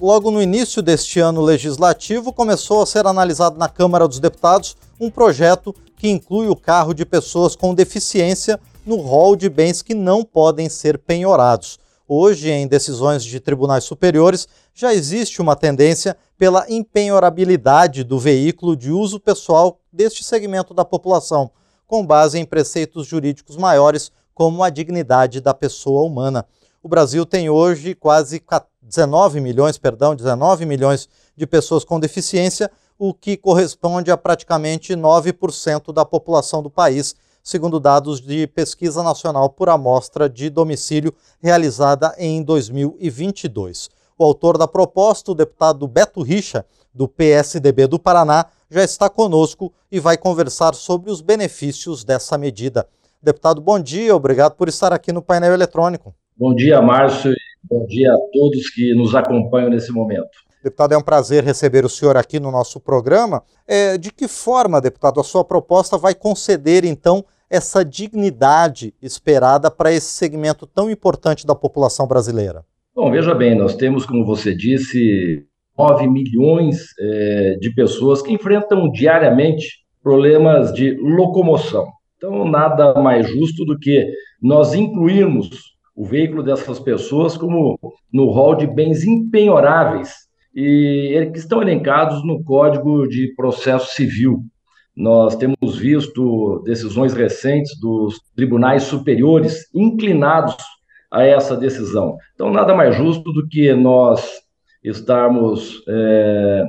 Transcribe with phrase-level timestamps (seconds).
[0.00, 5.10] logo no início deste ano legislativo, começou a ser analisado na Câmara dos Deputados um
[5.10, 10.24] projeto que inclui o carro de pessoas com deficiência no rol de bens que não
[10.24, 11.78] podem ser penhorados.
[12.08, 18.90] Hoje, em decisões de tribunais superiores, já existe uma tendência pela empenhorabilidade do veículo de
[18.90, 21.50] uso pessoal deste segmento da população,
[21.86, 26.46] com base em preceitos jurídicos maiores, como a dignidade da pessoa humana.
[26.82, 28.40] O Brasil tem hoje quase
[28.90, 35.92] 19 milhões, perdão, 19 milhões de pessoas com deficiência, o que corresponde a praticamente 9%
[35.92, 42.42] da população do país, segundo dados de pesquisa nacional por amostra de domicílio realizada em
[42.42, 43.88] 2022.
[44.18, 49.72] O autor da proposta, o deputado Beto Richa, do PSDB do Paraná, já está conosco
[49.90, 52.86] e vai conversar sobre os benefícios dessa medida.
[53.22, 56.14] Deputado, bom dia, obrigado por estar aqui no painel eletrônico.
[56.36, 57.32] Bom dia, Márcio,
[57.62, 60.30] bom dia a todos que nos acompanham nesse momento.
[60.62, 63.42] Deputado, é um prazer receber o senhor aqui no nosso programa.
[63.66, 69.90] É, de que forma, deputado, a sua proposta vai conceder, então, essa dignidade esperada para
[69.90, 72.64] esse segmento tão importante da população brasileira?
[72.94, 75.46] Bom, veja bem, nós temos, como você disse,
[75.78, 81.86] 9 milhões é, de pessoas que enfrentam diariamente problemas de locomoção.
[82.16, 84.06] Então, nada mais justo do que
[84.42, 85.48] nós incluirmos
[85.94, 87.78] o veículo dessas pessoas como
[88.12, 94.42] no rol de bens impenhoráveis e que estão elencados no Código de Processo Civil.
[94.96, 100.56] Nós temos visto decisões recentes dos tribunais superiores inclinados
[101.10, 102.16] a essa decisão.
[102.34, 104.40] Então, nada mais justo do que nós
[104.82, 106.64] estarmos é,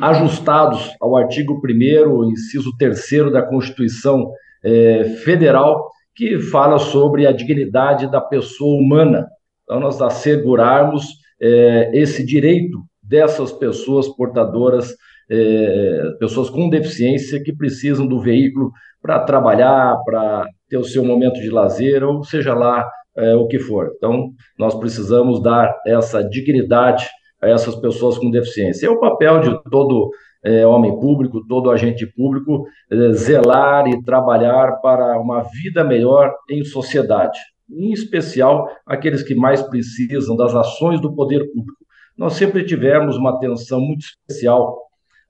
[0.00, 4.30] ajustados ao artigo 1, inciso 3 da Constituição
[4.62, 9.28] é, Federal, que fala sobre a dignidade da pessoa humana.
[9.64, 11.04] Então, nós assegurarmos
[11.40, 14.96] é, esse direito dessas pessoas portadoras,
[15.30, 18.72] é, pessoas com deficiência que precisam do veículo
[19.02, 23.58] para trabalhar, para ter o seu momento de lazer, ou seja lá é, o que
[23.58, 23.92] for.
[23.96, 27.06] Então, nós precisamos dar essa dignidade
[27.42, 28.86] a essas pessoas com deficiência.
[28.86, 30.10] É o papel de todo
[30.46, 36.62] é, homem público, todo agente público, é, zelar e trabalhar para uma vida melhor em
[36.62, 41.84] sociedade, em especial aqueles que mais precisam das ações do poder público.
[42.16, 44.78] Nós sempre tivemos uma atenção muito especial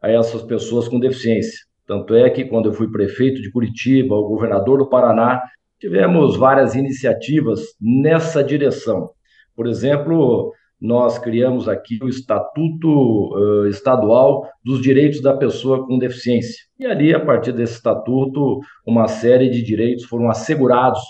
[0.03, 1.65] a essas pessoas com deficiência.
[1.87, 5.41] Tanto é que, quando eu fui prefeito de Curitiba, o governador do Paraná,
[5.81, 9.11] tivemos várias iniciativas nessa direção.
[9.55, 16.65] Por exemplo, nós criamos aqui o Estatuto uh, Estadual dos Direitos da Pessoa com Deficiência.
[16.79, 21.01] E ali, a partir desse estatuto, uma série de direitos foram assegurados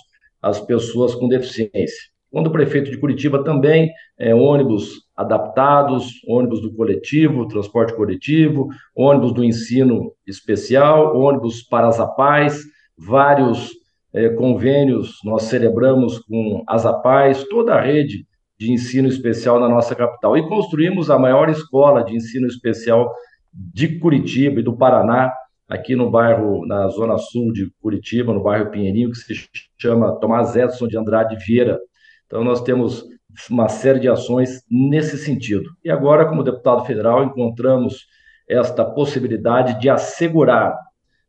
[0.41, 2.17] às pessoas com deficiência.
[2.31, 9.33] Quando o prefeito de Curitiba também, é, ônibus adaptados, ônibus do coletivo, transporte coletivo, ônibus
[9.33, 12.63] do ensino especial, ônibus para as APAES,
[12.97, 13.71] vários
[14.13, 18.27] é, convênios nós celebramos com as APAES, toda a rede
[18.59, 20.37] de ensino especial na nossa capital.
[20.37, 23.13] E construímos a maior escola de ensino especial
[23.53, 25.33] de Curitiba e do Paraná,
[25.69, 29.35] aqui no bairro, na zona sul de Curitiba, no bairro Pinheirinho, que se
[29.79, 31.79] chama Tomás Edson de Andrade Vieira.
[32.27, 33.05] Então, nós temos
[33.51, 35.71] uma série de ações nesse sentido.
[35.85, 38.07] E agora, como deputado federal, encontramos
[38.49, 40.75] esta possibilidade de assegurar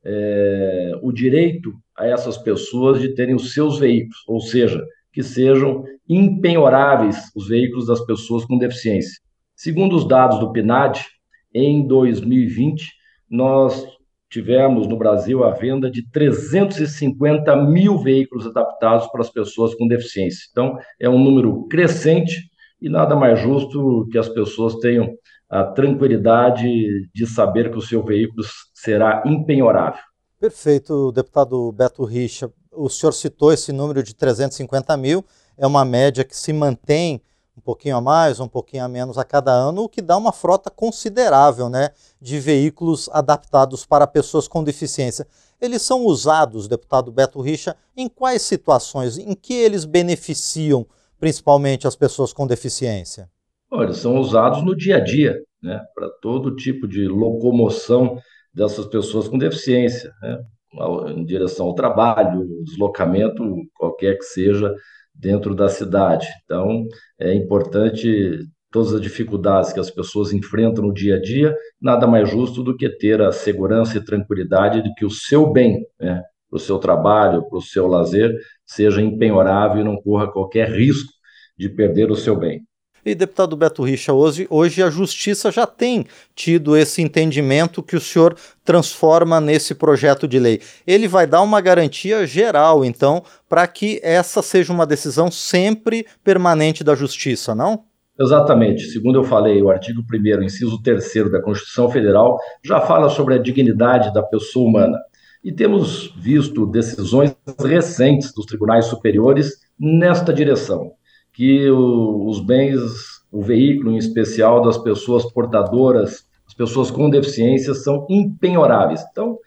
[0.05, 4.81] é, o direito a essas pessoas de terem os seus veículos, ou seja,
[5.17, 9.19] que sejam impenhoráveis os veículos das pessoas com deficiência.
[9.55, 11.03] Segundo os dados do PNAD,
[11.51, 12.85] em 2020,
[13.27, 13.83] nós
[14.29, 20.45] tivemos no Brasil a venda de 350 mil veículos adaptados para as pessoas com deficiência.
[20.51, 25.15] Então, é um número crescente e nada mais justo que as pessoas tenham
[25.49, 29.99] a tranquilidade de saber que o seu veículo será impenhorável.
[30.39, 35.25] Perfeito, deputado Beto Richa o senhor citou esse número de 350 mil,
[35.57, 37.21] é uma média que se mantém
[37.57, 40.31] um pouquinho a mais, um pouquinho a menos a cada ano, o que dá uma
[40.31, 41.89] frota considerável né,
[42.21, 45.27] de veículos adaptados para pessoas com deficiência.
[45.59, 49.17] Eles são usados, deputado Beto Richa, em quais situações?
[49.17, 50.85] Em que eles beneficiam
[51.19, 53.27] principalmente as pessoas com deficiência?
[53.71, 58.19] Bom, eles são usados no dia a dia, né, para todo tipo de locomoção
[58.53, 60.13] dessas pessoas com deficiência.
[60.21, 60.45] Né?
[61.15, 63.43] Em direção ao trabalho, deslocamento,
[63.75, 64.73] qualquer que seja,
[65.13, 66.27] dentro da cidade.
[66.43, 66.85] Então,
[67.19, 68.39] é importante
[68.71, 72.75] todas as dificuldades que as pessoas enfrentam no dia a dia, nada mais justo do
[72.75, 76.77] que ter a segurança e tranquilidade de que o seu bem, né, para o seu
[76.77, 78.33] trabalho, para o seu lazer,
[78.65, 81.11] seja impenhorável e não corra qualquer risco
[81.57, 82.61] de perder o seu bem.
[83.07, 86.05] E, deputado Beto Richa, hoje, hoje a Justiça já tem
[86.35, 90.59] tido esse entendimento que o senhor transforma nesse projeto de lei.
[90.85, 96.83] Ele vai dar uma garantia geral, então, para que essa seja uma decisão sempre permanente
[96.83, 97.85] da Justiça, não?
[98.19, 98.87] Exatamente.
[98.87, 103.37] Segundo eu falei, o artigo 1, inciso 3 da Constituição Federal já fala sobre a
[103.37, 104.97] dignidade da pessoa humana.
[105.41, 110.91] E temos visto decisões recentes dos tribunais superiores nesta direção,
[111.37, 117.75] que o, os bens, o veículo em especial das pessoas portadoras, as pessoas com deficiência,
[117.75, 119.05] são impenhoráveis.
[119.11, 119.37] Então,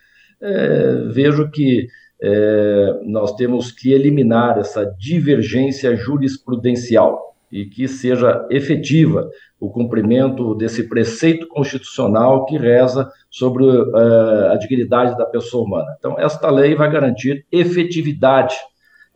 [0.41, 1.89] é, vejo que
[2.23, 9.29] é, nós temos que eliminar essa divergência jurisprudencial e que seja efetiva
[9.59, 15.97] o cumprimento desse preceito constitucional que reza sobre uh, a dignidade da pessoa humana.
[15.99, 18.55] Então, esta lei vai garantir efetividade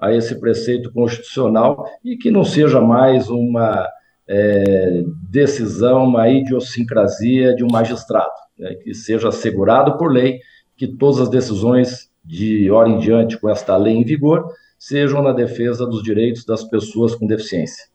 [0.04, 3.88] a esse preceito constitucional e que não seja mais uma
[4.28, 10.40] é, decisão, uma idiosincrasia de um magistrado, né, que seja assegurado por lei
[10.76, 14.46] que todas as decisões de hora em diante com esta lei em vigor
[14.78, 17.93] sejam na defesa dos direitos das pessoas com deficiência.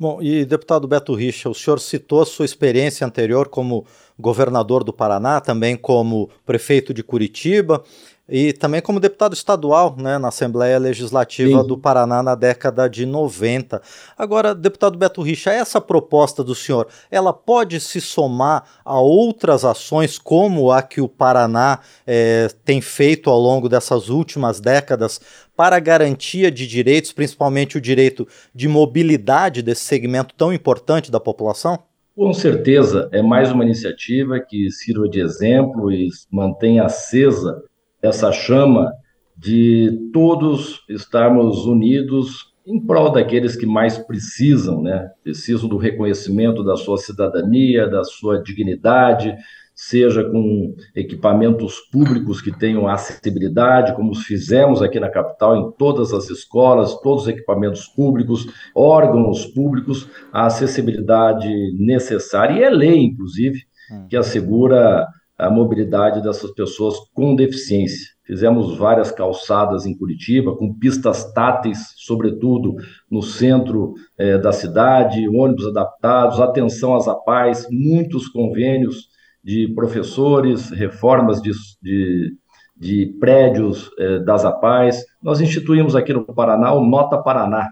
[0.00, 3.84] Bom, e deputado Beto Richa, o senhor citou a sua experiência anterior como
[4.18, 7.84] governador do Paraná, também como prefeito de Curitiba
[8.26, 11.66] e também como deputado estadual né, na Assembleia Legislativa Sim.
[11.66, 13.82] do Paraná na década de 90.
[14.16, 20.16] Agora, deputado Beto Richa, essa proposta do senhor, ela pode se somar a outras ações
[20.16, 25.20] como a que o Paraná é, tem feito ao longo dessas últimas décadas
[25.60, 31.20] para a garantia de direitos, principalmente o direito de mobilidade desse segmento tão importante da
[31.20, 31.80] população?
[32.16, 37.62] Com certeza, é mais uma iniciativa que sirva de exemplo e mantenha acesa
[38.00, 38.90] essa chama
[39.36, 45.10] de todos estarmos unidos em prol daqueles que mais precisam, né?
[45.22, 49.36] Precisam do reconhecimento da sua cidadania, da sua dignidade,
[49.80, 56.28] seja com equipamentos públicos que tenham acessibilidade, como fizemos aqui na capital, em todas as
[56.28, 61.48] escolas, todos os equipamentos públicos, órgãos públicos, a acessibilidade
[61.78, 64.06] necessária, e é lei, inclusive, hum.
[64.06, 65.06] que assegura
[65.38, 68.06] a mobilidade dessas pessoas com deficiência.
[68.22, 72.74] Fizemos várias calçadas em Curitiba, com pistas táteis, sobretudo
[73.10, 79.09] no centro eh, da cidade, ônibus adaptados, atenção às APAES, muitos convênios
[79.42, 81.50] de professores, reformas de,
[81.82, 82.34] de,
[82.76, 85.04] de prédios eh, das APAES.
[85.22, 87.68] Nós instituímos aqui no Paraná o Nota Paraná,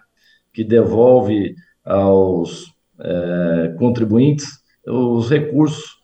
[0.53, 1.55] que devolve
[1.85, 4.47] aos eh, contribuintes
[4.87, 5.99] os recursos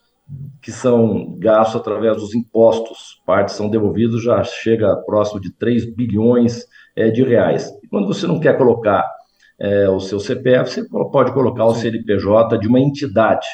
[0.63, 6.65] que são gastos através dos impostos, partes são devolvidos, já chega próximo de 3 bilhões
[6.97, 7.71] é, de reais.
[7.83, 9.07] E quando você não quer colocar
[9.59, 13.47] é, o seu CPF, você pode colocar o CNPJ de uma entidade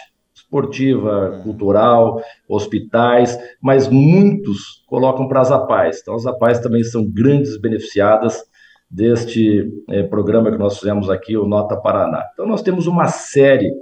[0.51, 6.01] esportiva, cultural, hospitais, mas muitos colocam para as APAES.
[6.03, 8.43] Então, as APAES também são grandes beneficiadas
[8.91, 12.27] deste é, programa que nós fizemos aqui, o Nota Paraná.
[12.33, 13.73] Então, nós temos uma série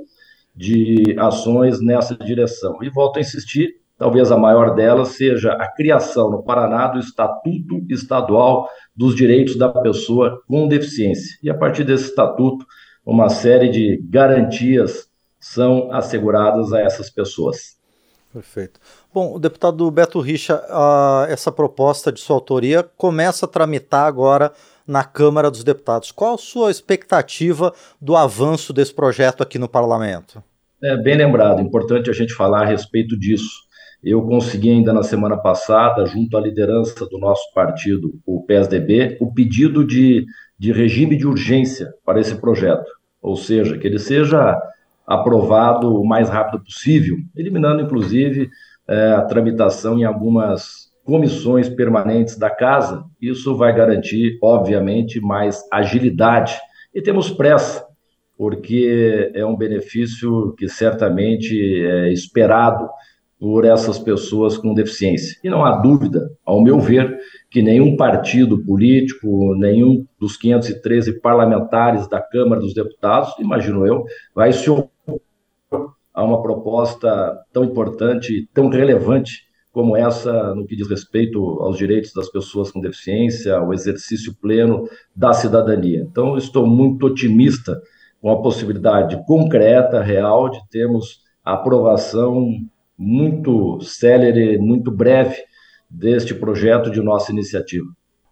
[0.55, 2.79] de ações nessa direção.
[2.83, 7.83] E volto a insistir, talvez a maior delas seja a criação no Paraná do Estatuto
[7.89, 11.39] Estadual dos Direitos da Pessoa com Deficiência.
[11.43, 12.67] E a partir desse estatuto,
[13.07, 15.09] uma série de garantias
[15.41, 17.79] são asseguradas a essas pessoas.
[18.33, 18.79] Perfeito.
[19.13, 20.63] Bom, o deputado Beto Richa,
[21.29, 24.53] essa proposta de sua autoria começa a tramitar agora
[24.87, 26.11] na Câmara dos Deputados.
[26.11, 30.43] Qual a sua expectativa do avanço desse projeto aqui no parlamento?
[30.83, 33.67] É bem lembrado, importante a gente falar a respeito disso.
[34.03, 39.33] Eu consegui ainda na semana passada, junto à liderança do nosso partido, o PSDB, o
[39.33, 40.25] pedido de,
[40.57, 42.89] de regime de urgência para esse projeto,
[43.21, 44.57] ou seja, que ele seja
[45.09, 48.51] aprovado o mais rápido possível, eliminando inclusive
[48.87, 53.03] é, a tramitação em algumas comissões permanentes da casa.
[53.21, 56.59] Isso vai garantir, obviamente, mais agilidade.
[56.95, 57.89] E temos pressa
[58.37, 62.89] porque é um benefício que certamente é esperado
[63.39, 65.37] por essas pessoas com deficiência.
[65.43, 67.19] E não há dúvida, ao meu ver,
[67.51, 74.53] que nenhum partido político, nenhum dos 513 parlamentares da Câmara dos Deputados, imagino eu, vai
[74.53, 74.69] se
[76.15, 82.13] a uma proposta tão importante, tão relevante como essa no que diz respeito aos direitos
[82.13, 86.05] das pessoas com deficiência, ao exercício pleno da cidadania.
[86.11, 87.81] Então, estou muito otimista
[88.21, 92.51] com a possibilidade concreta, real, de termos a aprovação
[92.97, 95.37] muito célere, muito breve
[95.89, 97.87] deste projeto de nossa iniciativa.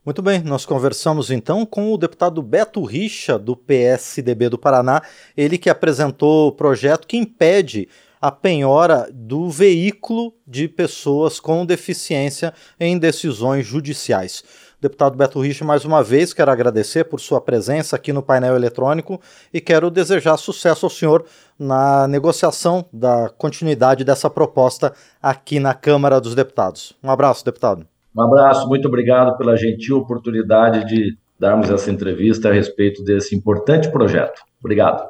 [0.07, 5.03] Muito bem, nós conversamos então com o deputado Beto Richa, do PSDB do Paraná,
[5.37, 7.89] ele que apresentou o projeto que impede
[8.21, 14.45] a penhora do veículo de pessoas com deficiência em decisões judiciais.
[14.81, 19.21] Deputado Beto Richa, mais uma vez quero agradecer por sua presença aqui no painel eletrônico
[19.53, 21.25] e quero desejar sucesso ao senhor
[21.59, 26.93] na negociação da continuidade dessa proposta aqui na Câmara dos Deputados.
[27.03, 27.89] Um abraço, deputado.
[28.17, 33.91] Um abraço, muito obrigado pela gentil oportunidade de darmos essa entrevista a respeito desse importante
[33.91, 34.41] projeto.
[34.59, 35.07] Obrigado.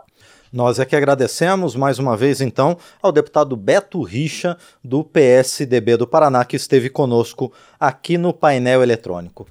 [0.53, 6.07] Nós é que agradecemos mais uma vez, então, ao deputado Beto Richa, do PSDB do
[6.07, 9.47] Paraná, que esteve conosco aqui no painel eletrônico.